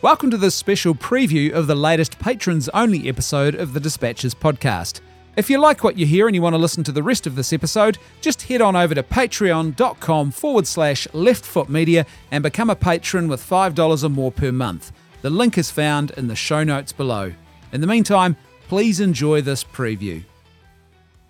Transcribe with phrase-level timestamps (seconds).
[0.00, 5.00] Welcome to this special preview of the latest patrons only episode of the Dispatches podcast.
[5.34, 7.34] If you like what you hear and you want to listen to the rest of
[7.34, 13.26] this episode, just head on over to patreon.com forward slash leftfootmedia and become a patron
[13.26, 14.92] with $5 or more per month.
[15.22, 17.32] The link is found in the show notes below.
[17.72, 18.36] In the meantime,
[18.68, 20.22] please enjoy this preview.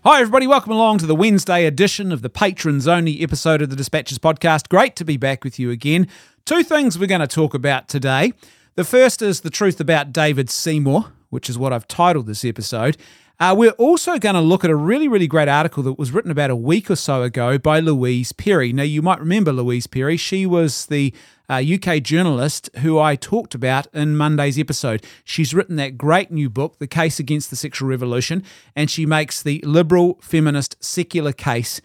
[0.05, 0.47] Hi, everybody.
[0.47, 4.69] Welcome along to the Wednesday edition of the patrons only episode of the Dispatches podcast.
[4.69, 6.07] Great to be back with you again.
[6.45, 8.33] Two things we're going to talk about today.
[8.79, 12.97] The first is the truth about David Seymour, which is what I've titled this episode.
[13.41, 16.31] Uh, we're also going to look at a really, really great article that was written
[16.31, 18.73] about a week or so ago by Louise Perry.
[18.73, 20.17] Now, you might remember Louise Perry.
[20.17, 21.13] She was the
[21.49, 25.05] uh, UK journalist who I talked about in Monday's episode.
[25.25, 28.45] She's written that great new book, The Case Against the Sexual Revolution,
[28.77, 31.81] and she makes the liberal, feminist, secular case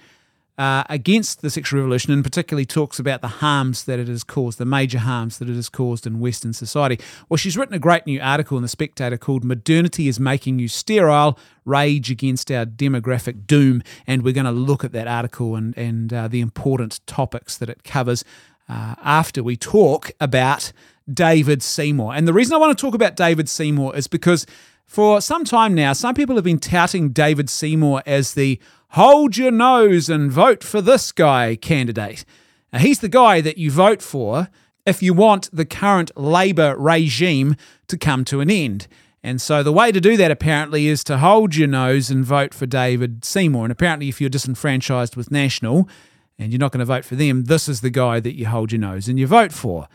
[0.57, 4.59] uh, against the sexual revolution and particularly talks about the harms that it has caused,
[4.59, 6.99] the major harms that it has caused in Western society.
[7.27, 10.67] Well, she's written a great new article in The Spectator called Modernity is Making You
[10.67, 13.81] Sterile Rage Against Our Demographic Doom.
[14.05, 17.69] And we're going to look at that article and, and uh, the important topics that
[17.69, 18.23] it covers
[18.69, 20.71] uh, after we talk about
[21.11, 22.13] David Seymour.
[22.13, 24.45] And the reason I want to talk about David Seymour is because
[24.85, 28.59] for some time now, some people have been touting David Seymour as the
[28.93, 32.23] hold your nose and vote for this guy candidate.
[32.71, 34.49] Now, he's the guy that you vote for
[34.85, 37.55] if you want the current Labour regime
[37.87, 38.87] to come to an end.
[39.23, 42.53] And so the way to do that apparently is to hold your nose and vote
[42.53, 43.65] for David Seymour.
[43.65, 45.89] And apparently, if you're disenfranchised with National
[46.37, 48.71] and you're not going to vote for them, this is the guy that you hold
[48.71, 49.87] your nose and you vote for.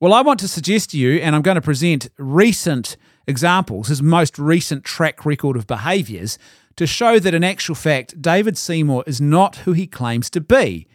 [0.00, 2.96] Well, I want to suggest to you, and I'm going to present recent
[3.28, 6.38] examples, his most recent track record of behaviours,
[6.76, 10.86] to show that in actual fact, David Seymour is not who he claims to be.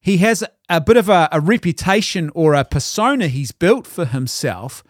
[0.00, 4.84] He has a bit of a, a reputation or a persona he's built for himself.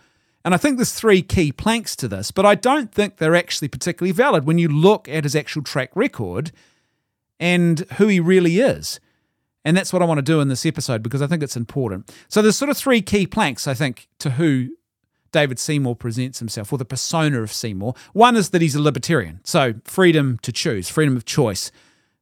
[0.44, 3.68] And I think there's three key planks to this, but I don't think they're actually
[3.68, 6.52] particularly valid when you look at his actual track record
[7.40, 9.00] and who he really is.
[9.64, 12.14] And that's what I want to do in this episode because I think it's important.
[12.28, 14.68] So there's sort of three key planks, I think, to who
[15.36, 17.92] David Seymour presents himself, or the persona of Seymour.
[18.14, 21.70] One is that he's a libertarian, so freedom to choose, freedom of choice.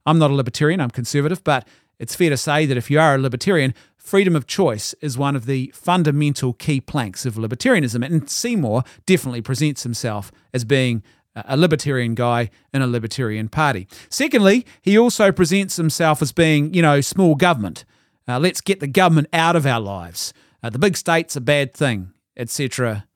[0.05, 1.65] I'm not a libertarian, I'm conservative, but
[2.01, 5.37] it's fair to say that if you are a libertarian, freedom of choice is one
[5.37, 8.05] of the fundamental key planks of libertarianism.
[8.05, 11.05] And Seymour definitely presents himself as being
[11.37, 13.87] a libertarian guy in a libertarian party.
[14.09, 17.85] Secondly, he also presents himself as being, you know, small government.
[18.27, 20.35] Uh, let's get the government out of our lives.
[20.65, 23.07] Uh, the big state's a bad thing etc.,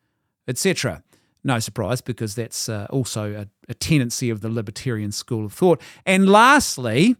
[0.46, 1.02] etc.
[1.44, 5.80] No surprise, because that's uh, also a, a tendency of the libertarian school of thought.
[6.04, 7.16] And lastly,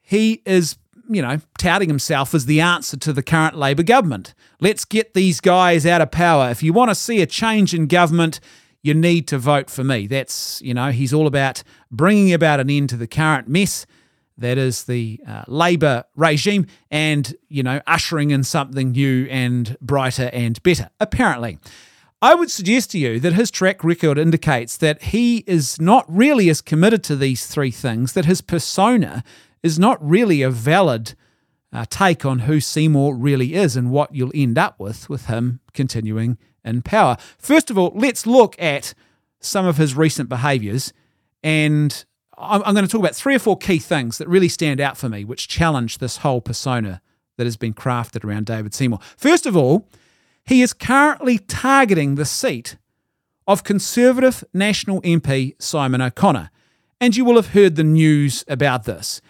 [0.00, 0.76] he is
[1.08, 4.34] you know, touting himself as the answer to the current Labour government.
[4.60, 6.50] Let's get these guys out of power.
[6.50, 8.40] If you want to see a change in government,
[8.82, 10.06] you need to vote for me.
[10.06, 13.86] That's, you know, he's all about bringing about an end to the current mess
[14.38, 20.30] that is the uh, Labour regime and, you know, ushering in something new and brighter
[20.32, 21.58] and better, apparently.
[22.22, 26.48] I would suggest to you that his track record indicates that he is not really
[26.48, 29.22] as committed to these three things, that his persona
[29.62, 31.14] is not really a valid
[31.72, 35.60] uh, take on who Seymour really is and what you'll end up with with him
[35.74, 37.16] continuing in power.
[37.38, 38.94] First of all, let's look at
[39.40, 40.92] some of his recent behaviours
[41.42, 42.04] and
[42.38, 44.96] I'm, I'm going to talk about three or four key things that really stand out
[44.96, 47.00] for me, which challenge this whole persona
[47.36, 48.98] that has been crafted around David Seymour.
[49.16, 49.88] First of all,
[50.44, 52.76] he is currently targeting the seat
[53.46, 56.50] of Conservative National MP Simon O'Connor.
[57.00, 59.20] And you will have heard the news about this.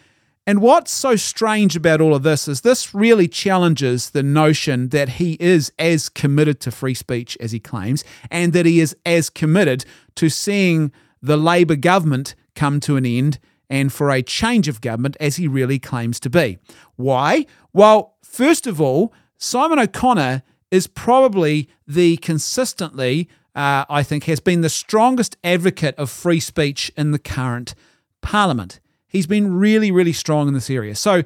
[0.46, 5.10] And what's so strange about all of this is this really challenges the notion that
[5.10, 9.28] he is as committed to free speech as he claims, and that he is as
[9.28, 9.84] committed
[10.14, 13.38] to seeing the Labour government come to an end
[13.70, 16.58] and for a change of government as he really claims to be.
[16.96, 17.46] Why?
[17.72, 24.62] Well, first of all, Simon O'Connor is probably the consistently, uh, I think, has been
[24.62, 27.74] the strongest advocate of free speech in the current
[28.20, 28.80] parliament.
[29.06, 30.94] He's been really, really strong in this area.
[30.94, 31.22] So,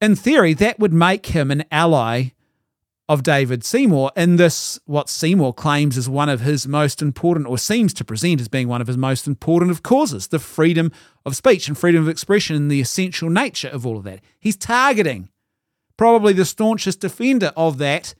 [0.00, 2.30] in theory, that would make him an ally
[3.10, 7.58] of David Seymour in this, what Seymour claims is one of his most important, or
[7.58, 10.92] seems to present as being one of his most important of causes the freedom
[11.26, 14.20] of speech and freedom of expression and the essential nature of all of that.
[14.38, 15.28] He's targeting
[15.96, 18.14] probably the staunchest defender of that.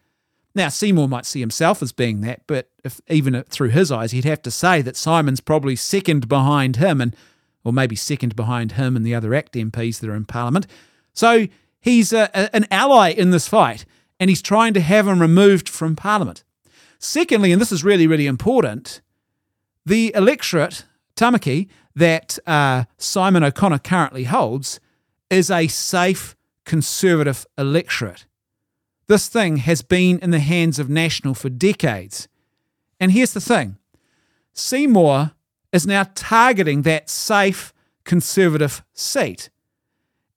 [0.57, 4.25] Now, Seymour might see himself as being that, but if even through his eyes, he'd
[4.25, 7.15] have to say that Simon's probably second behind him, and
[7.63, 10.67] or maybe second behind him and the other ACT MPs that are in Parliament.
[11.13, 11.47] So
[11.79, 13.85] he's a, a, an ally in this fight
[14.20, 16.44] and he's trying to have him removed from Parliament.
[16.99, 19.00] Secondly, and this is really, really important,
[19.87, 20.84] the electorate,
[21.17, 24.78] Tamaki, that uh, Simon O'Connor currently holds
[25.31, 26.37] is a safe
[26.67, 28.26] conservative electorate.
[29.06, 32.28] This thing has been in the hands of National for decades.
[33.00, 33.78] And here's the thing
[34.52, 35.32] Seymour
[35.72, 37.72] is now targeting that safe
[38.05, 39.49] conservative seat.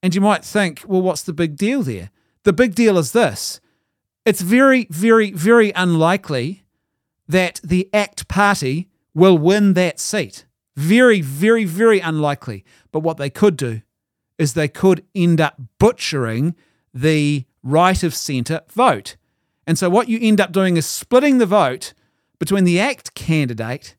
[0.02, 2.10] And you might think, well, what's the big deal there?
[2.44, 3.60] The big deal is this
[4.26, 6.64] it's very, very, very unlikely
[7.28, 10.46] that the ACT party will win that seat.
[10.76, 12.66] Very, very, very unlikely.
[12.92, 13.82] But what they could do
[14.38, 16.56] is they could end up butchering
[16.94, 19.16] the right of centre vote.
[19.66, 21.94] And so what you end up doing is splitting the vote
[22.40, 23.96] between the ACT candidate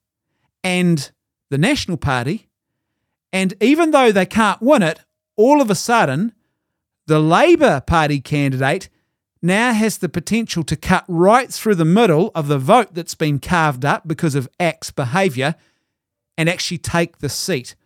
[0.62, 1.11] and
[1.50, 2.49] the National Party.
[3.32, 5.00] And even though they can't win it,
[5.37, 6.32] all of a sudden,
[7.06, 8.88] the Labour Party candidate
[9.44, 13.38] now has the potential to cut right through the middle of the vote that's been
[13.38, 15.55] carved up because of ACT's behaviour
[16.38, 17.76] and actually take the seat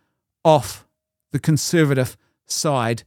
[0.45, 0.87] off
[1.31, 3.03] the Conservative side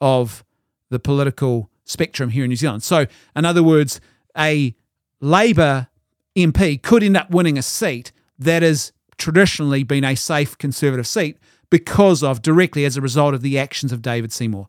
[0.00, 0.42] of
[0.88, 2.82] the political spectrum here in New Zealand.
[2.82, 3.06] So,
[3.36, 4.00] in other words,
[4.36, 4.74] a
[5.20, 5.88] Labour
[6.34, 11.36] MP could end up winning a seat that has traditionally been a safe Conservative seat
[11.68, 14.68] because of directly as a result of the actions of David Seymour.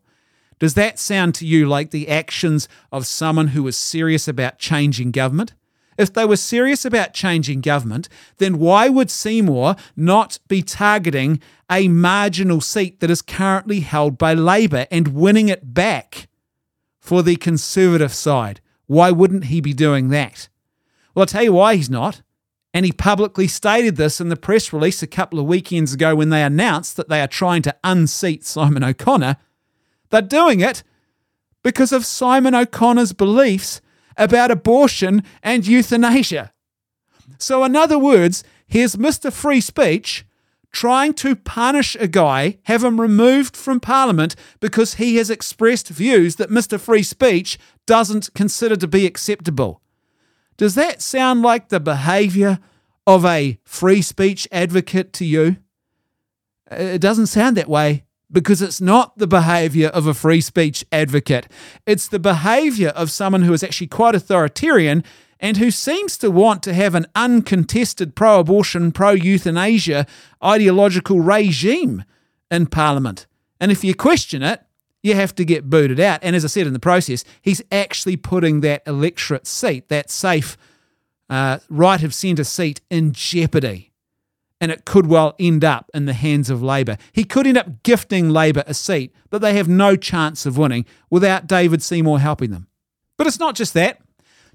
[0.62, 5.10] Does that sound to you like the actions of someone who was serious about changing
[5.10, 5.54] government?
[5.98, 11.88] If they were serious about changing government, then why would Seymour not be targeting a
[11.88, 16.28] marginal seat that is currently held by Labour and winning it back
[17.00, 18.60] for the Conservative side?
[18.86, 20.48] Why wouldn't he be doing that?
[21.12, 22.22] Well, I'll tell you why he's not.
[22.72, 26.28] And he publicly stated this in the press release a couple of weekends ago when
[26.28, 29.38] they announced that they are trying to unseat Simon O'Connor.
[30.12, 30.82] They're doing it
[31.64, 33.80] because of Simon O'Connor's beliefs
[34.16, 36.52] about abortion and euthanasia.
[37.38, 39.32] So, in other words, here's Mr.
[39.32, 40.26] Free Speech
[40.70, 46.36] trying to punish a guy, have him removed from Parliament because he has expressed views
[46.36, 46.78] that Mr.
[46.78, 49.80] Free Speech doesn't consider to be acceptable.
[50.58, 52.58] Does that sound like the behaviour
[53.06, 55.56] of a free speech advocate to you?
[56.70, 60.84] Uh, it doesn't sound that way because it's not the behavior of a free speech
[60.90, 61.46] advocate.
[61.86, 65.04] It's the behavior of someone who is actually quite authoritarian
[65.38, 70.06] and who seems to want to have an uncontested pro abortion, pro euthanasia
[70.42, 72.04] ideological regime
[72.50, 73.26] in Parliament.
[73.60, 74.62] And if you question it,
[75.02, 76.20] you have to get booted out.
[76.22, 80.56] And as I said in the process, he's actually putting that electorate seat, that safe
[81.28, 83.91] uh, right of centre seat, in jeopardy
[84.62, 86.96] and it could well end up in the hands of Labour.
[87.12, 90.86] He could end up gifting Labour a seat that they have no chance of winning
[91.10, 92.68] without David Seymour helping them.
[93.16, 94.00] But it's not just that.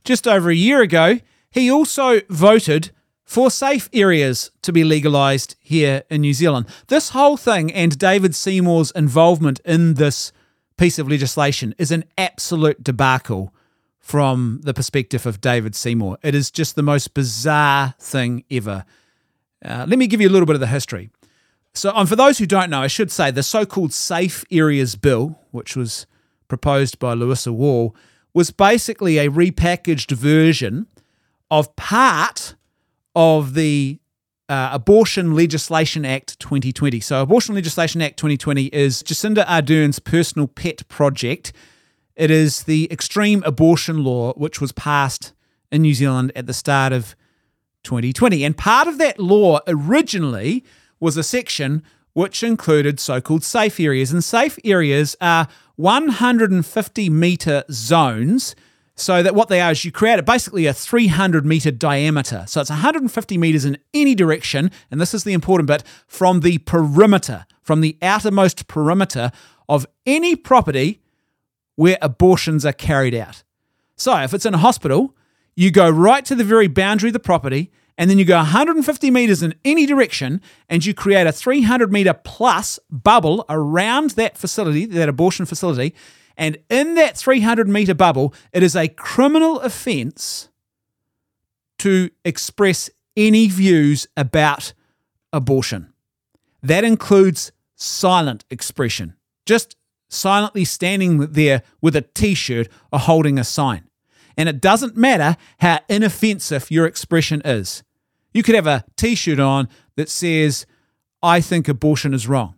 [0.06, 1.20] Just over a year ago,
[1.52, 2.92] he also voted
[3.26, 6.68] for safe areas to be legalised here in New Zealand.
[6.88, 10.32] This whole thing and David Seymour's involvement in this
[10.78, 13.54] piece of legislation is an absolute debacle
[14.00, 16.18] from the perspective of David Seymour.
[16.24, 18.86] It is just the most bizarre thing ever.
[19.64, 21.10] Uh, let me give you a little bit of the history.
[21.74, 24.96] So, um, for those who don't know, I should say the so called Safe Areas
[24.96, 26.08] Bill, which was
[26.48, 27.96] proposed by Louisa Wall,
[28.34, 30.88] was basically a repackaged version
[31.52, 32.56] of part
[33.16, 34.00] of the
[34.50, 37.00] uh, Abortion Legislation Act 2020.
[37.00, 41.54] So, Abortion Legislation Act 2020 is Jacinda Ardern's personal pet project.
[42.16, 45.34] It is the extreme abortion law which was passed
[45.72, 47.16] in New Zealand at the start of
[47.84, 48.44] 2020.
[48.44, 50.64] And part of that law originally
[51.00, 54.12] was a section which included so called safe areas.
[54.12, 58.56] And safe areas are 150 metre zones.
[58.96, 62.46] So that what they are is you create basically a 300 meter diameter.
[62.48, 66.58] So it's 150 meters in any direction, and this is the important bit, from the
[66.58, 69.32] perimeter, from the outermost perimeter
[69.70, 71.00] of any property
[71.76, 73.44] where abortions are carried out.
[73.96, 75.16] So if it's in a hospital,
[75.58, 79.10] you go right to the very boundary of the property, and then you go 150
[79.10, 84.86] meters in any direction, and you create a 300 meter plus bubble around that facility,
[84.86, 85.96] that abortion facility.
[86.38, 90.50] And in that 300 meter bubble, it is a criminal offense
[91.80, 94.74] to express any views about
[95.34, 95.92] abortion.
[96.62, 99.16] That includes silent expression,
[99.48, 99.76] just
[100.08, 103.88] silently standing there with a t shirt or holding a sign.
[104.38, 107.84] And it doesn't matter how inoffensive your expression is.
[108.34, 110.66] You could have a t shirt on that says,
[111.24, 112.54] I think abortion is wrong.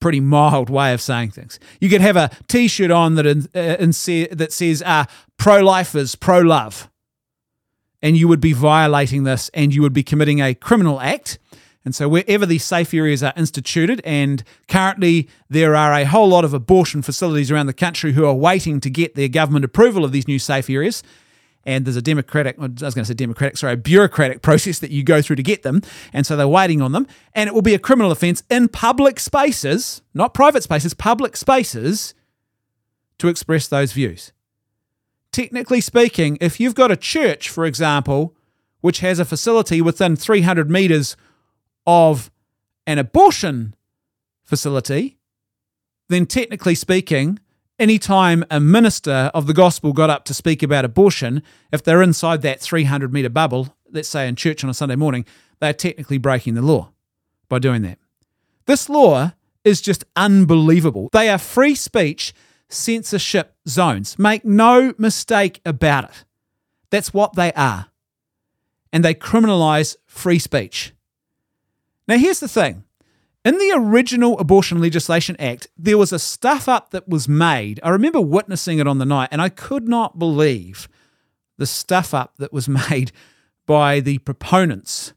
[0.00, 1.60] Pretty mild way of saying things.
[1.80, 5.04] You could have a t shirt on that, in, uh, in say, that says, uh,
[5.36, 6.88] pro lifers, pro love.
[8.02, 11.38] and you would be violating this and you would be committing a criminal act.
[11.88, 16.44] And so, wherever these safe areas are instituted, and currently there are a whole lot
[16.44, 20.12] of abortion facilities around the country who are waiting to get their government approval of
[20.12, 21.02] these new safe areas.
[21.64, 25.02] And there's a democratic, I was going to say democratic, sorry, bureaucratic process that you
[25.02, 25.80] go through to get them.
[26.12, 27.06] And so they're waiting on them.
[27.34, 32.12] And it will be a criminal offence in public spaces, not private spaces, public spaces,
[33.16, 34.32] to express those views.
[35.32, 38.36] Technically speaking, if you've got a church, for example,
[38.82, 41.16] which has a facility within 300 metres
[41.88, 42.30] of
[42.86, 43.74] an abortion
[44.44, 45.16] facility,
[46.10, 47.38] then technically speaking,
[47.78, 51.42] anytime a minister of the gospel got up to speak about abortion,
[51.72, 55.24] if they're inside that 300 metre bubble, let's say in church on a Sunday morning,
[55.60, 56.92] they're technically breaking the law
[57.48, 57.98] by doing that.
[58.66, 59.32] This law
[59.64, 61.08] is just unbelievable.
[61.12, 62.34] They are free speech
[62.68, 64.18] censorship zones.
[64.18, 66.24] Make no mistake about it.
[66.90, 67.86] That's what they are.
[68.92, 70.92] And they criminalise free speech.
[72.08, 72.84] Now, here's the thing
[73.44, 77.78] in the original Abortion Legislation Act, there was a stuff up that was made.
[77.82, 80.88] I remember witnessing it on the night, and I could not believe
[81.56, 83.12] the stuff up that was made
[83.66, 85.12] by the proponents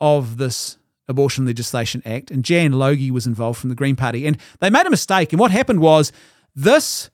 [0.00, 2.30] of this Abortion Legislation Act.
[2.30, 4.26] And Jan Logie was involved from the Green Party.
[4.26, 5.32] And they made a mistake.
[5.32, 6.10] And what happened was
[6.54, 7.10] this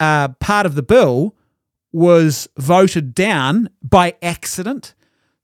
[0.00, 1.34] uh, part of the bill
[1.92, 4.94] was voted down by accident.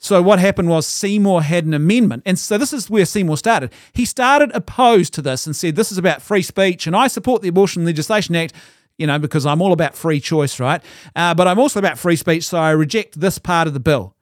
[0.02, 2.24] So what happened was Seymour had an amendment.
[2.26, 3.72] And so this is where Seymour started.
[3.92, 7.40] He started opposed to this and said, This is about free speech, and I support
[7.40, 8.52] the Abortion Legislation Act,
[8.98, 10.82] you know, because I'm all about free choice, right?
[11.14, 14.16] Uh, but I'm also about free speech, so I reject this part of the bill.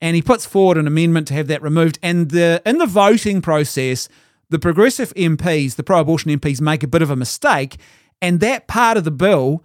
[0.00, 1.98] And he puts forward an amendment to have that removed.
[2.02, 4.10] And the in the voting process,
[4.50, 7.78] the progressive MPs, the pro abortion MPs, make a bit of a mistake
[8.24, 9.62] and that part of the bill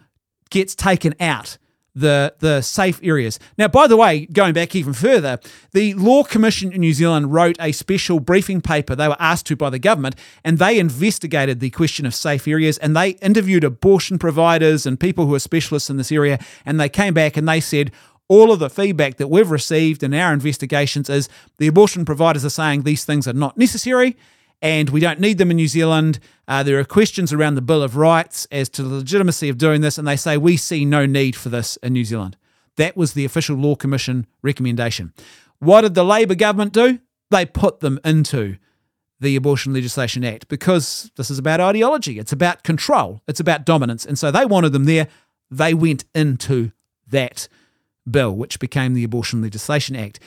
[0.50, 1.58] gets taken out
[2.00, 3.40] the the safe areas.
[3.58, 5.40] Now, by the way, going back even further,
[5.72, 9.56] the Law Commission in New Zealand wrote a special briefing paper they were asked to
[9.56, 14.18] by the government, and they investigated the question of safe areas and they interviewed abortion
[14.20, 17.60] providers and people who are specialists in this area, and they came back and they
[17.60, 17.92] said.
[18.32, 22.52] All of the feedback that we've received in our investigations is the abortion providers are
[22.52, 24.16] saying these things are not necessary
[24.62, 26.20] and we don't need them in New Zealand.
[26.48, 29.82] Uh, there are questions around the Bill of Rights as to the legitimacy of doing
[29.82, 32.38] this, and they say we see no need for this in New Zealand.
[32.76, 35.14] That was the official Law Commission recommendation.
[35.60, 37.00] What did the Labor government do?
[37.30, 38.58] They put them into
[39.20, 44.06] the Abortion Legislation Act because this is about ideology, it's about control, it's about dominance.
[44.06, 45.08] And so they wanted them there.
[45.52, 46.72] They went into
[47.08, 47.48] that
[48.10, 50.20] bill, which became the Abortion Legislation Act.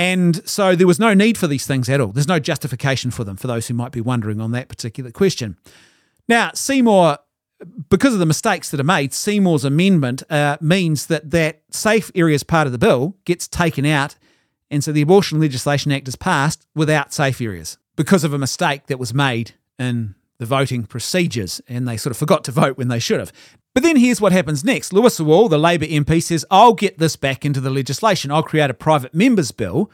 [0.00, 2.08] And so there was no need for these things at all.
[2.08, 5.58] There's no justification for them, for those who might be wondering on that particular question.
[6.26, 7.18] Now, Seymour,
[7.90, 12.42] because of the mistakes that are made, Seymour's amendment uh, means that that safe areas
[12.42, 14.16] part of the bill gets taken out.
[14.70, 18.86] And so the Abortion Legislation Act is passed without safe areas because of a mistake
[18.86, 21.60] that was made in the voting procedures.
[21.68, 23.34] And they sort of forgot to vote when they should have.
[23.72, 24.92] But then here's what happens next.
[24.92, 28.30] Louisa Wall, the Labour MP, says, I'll get this back into the legislation.
[28.30, 29.90] I'll create a private members bill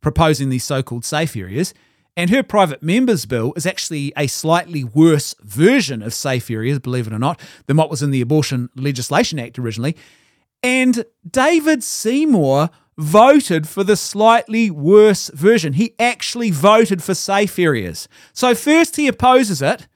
[0.00, 1.74] proposing these so called safe areas.
[2.16, 7.08] And her private members bill is actually a slightly worse version of safe areas, believe
[7.08, 9.96] it or not, than what was in the Abortion Legislation Act originally.
[10.62, 15.72] And David Seymour voted for the slightly worse version.
[15.72, 18.08] He actually voted for safe areas.
[18.32, 19.88] So first he opposes it,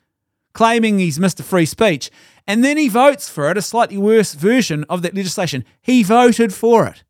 [0.53, 1.45] claiming he's Mr.
[1.45, 2.11] Free Speech
[2.49, 5.67] and then he votes for it, a slightly worse version of that legislation.
[5.83, 7.05] He voted for it.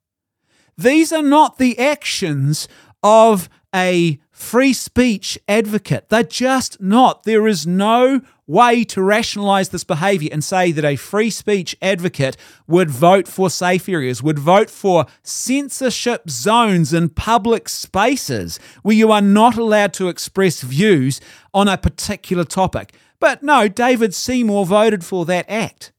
[0.76, 2.66] These are not the actions
[3.04, 6.08] of a free speech advocate.
[6.08, 7.22] They're just not.
[7.22, 12.36] There is no way to rationalize this behavior and say that a free speech advocate
[12.66, 19.12] would vote for safe areas, would vote for censorship zones in public spaces where you
[19.12, 21.20] are not allowed to express views
[21.52, 22.94] on a particular topic.
[23.20, 25.92] But no, David Seymour voted for that act.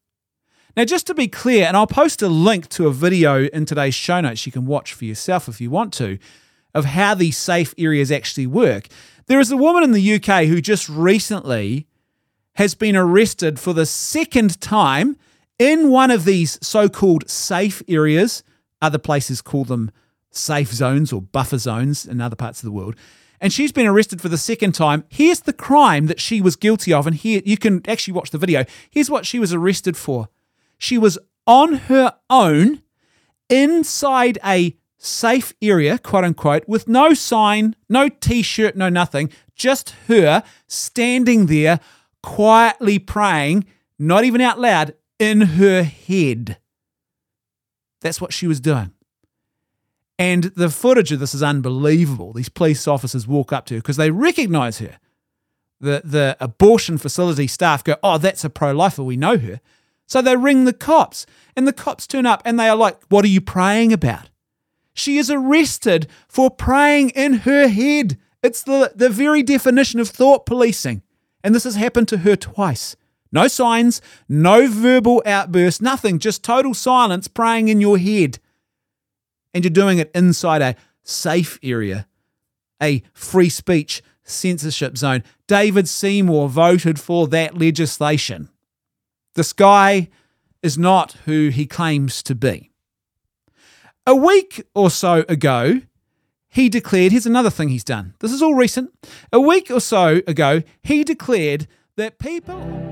[0.78, 3.96] Now, just to be clear, and I'll post a link to a video in today's
[3.96, 6.18] show notes you can watch for yourself if you want to,
[6.74, 8.88] of how these safe areas actually work.
[9.28, 11.88] There is a woman in the UK who just recently
[12.56, 15.18] has been arrested for the second time
[15.58, 18.44] in one of these so called safe areas.
[18.82, 19.92] Other places call them
[20.32, 22.96] safe zones or buffer zones in other parts of the world
[23.42, 25.04] and she's been arrested for the second time.
[25.10, 28.38] Here's the crime that she was guilty of, and here you can actually watch the
[28.38, 28.66] video.
[28.90, 30.30] Here's what she was arrested for.
[30.78, 31.18] She was
[31.48, 32.84] on her own
[33.50, 39.92] inside a safe area, quote unquote, with no sign, no t shirt, no nothing, just
[40.08, 41.80] her standing there
[42.22, 43.66] quietly praying,
[43.98, 46.58] not even out loud, in her head.
[48.02, 48.94] That's what she was doing.
[50.20, 52.34] And the footage of this is unbelievable.
[52.34, 55.00] These police officers walk up to her because they recognize her.
[55.80, 59.02] The, the abortion facility staff go, Oh, that's a pro lifer.
[59.02, 59.62] We know her.
[60.06, 63.24] So they ring the cops, and the cops turn up and they are like, What
[63.24, 64.30] are you praying about?
[64.94, 68.18] She is arrested for praying in her head.
[68.44, 71.02] It's the, the very definition of thought policing.
[71.46, 72.98] And this has happened to her twice.
[73.32, 78.40] No signs, no verbal outburst, nothing, just total silence praying in your head.
[79.54, 82.08] And you're doing it inside a safe area,
[82.82, 85.24] a free speech censorship zone.
[85.48, 88.50] David Seymour voted for that legislation.
[89.36, 90.10] This guy
[90.62, 92.72] is not who he claims to be.
[94.06, 95.82] A week or so ago,
[96.48, 98.16] he declared here's another thing he's done.
[98.20, 98.92] This is all recent.
[99.32, 102.89] A week or so ago, he declared that people.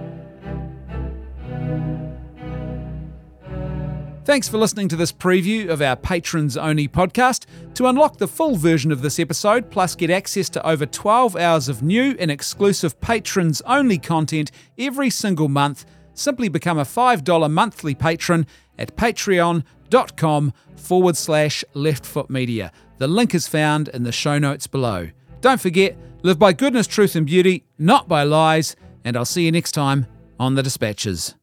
[4.28, 7.46] Thanks for listening to this preview of our patrons only podcast.
[7.76, 11.70] To unlock the full version of this episode, plus get access to over 12 hours
[11.70, 17.96] of new and exclusive patrons only content every single month, simply become a $5 monthly
[17.96, 18.46] patron
[18.78, 22.74] at patreon.com forward slash leftfoot media.
[22.98, 25.10] The link is found in the show notes below.
[25.40, 29.54] Don't forget, live by goodness, truth, and beauty, not by lies, and I'll see you
[29.54, 30.06] next time
[30.38, 31.36] on The Dispatches.